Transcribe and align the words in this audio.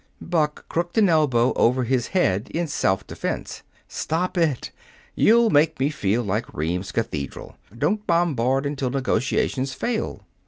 Buck 0.19 0.67
crooked 0.67 0.97
an 0.97 1.09
elbow 1.09 1.53
over 1.53 1.83
his 1.83 2.07
head 2.07 2.49
in 2.51 2.65
self 2.65 3.05
defense. 3.05 3.61
"Stop 3.87 4.35
it! 4.35 4.71
You 5.13 5.47
make 5.51 5.79
me 5.79 5.91
feel 5.91 6.23
like 6.23 6.51
Rheims 6.55 6.91
cathedral. 6.91 7.55
Don't 7.77 8.07
bombard 8.07 8.65
until 8.65 8.89
negotiations 8.89 9.75
fail." 9.75 10.23